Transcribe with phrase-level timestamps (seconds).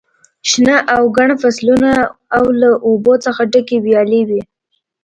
[0.49, 1.91] شنه او ګڼ فصلونه
[2.37, 4.41] او له اوبو څخه ډکې ویالې وې.